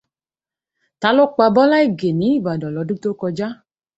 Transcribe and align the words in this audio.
Ta 1.01 1.09
ló 1.15 1.23
pa 1.35 1.45
Bọ́lá 1.55 1.77
Ìgè 1.87 2.09
ní 2.19 2.27
Ìbàdàn 2.37 2.73
lọ́dún 2.75 3.01
tó 3.03 3.09
kọjá 3.19 3.47